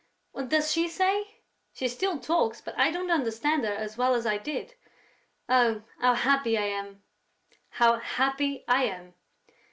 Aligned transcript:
What 0.31 0.49
does 0.49 0.71
she 0.71 0.87
say?... 0.87 1.41
She 1.75 1.87
still 1.87 2.17
talks, 2.19 2.59
but 2.59 2.75
I 2.75 2.89
don't 2.89 3.11
understand 3.11 3.63
her 3.65 3.73
as 3.75 3.99
well 3.99 4.15
as 4.15 4.25
I 4.25 4.39
did.... 4.39 4.73
Oh, 5.47 5.83
how 5.99 6.15
happy 6.15 6.57
I 6.57 6.65
am, 6.65 7.03
how 7.73 7.97
happy 7.99 8.63
I 8.67 8.85
am!..." 8.85 9.13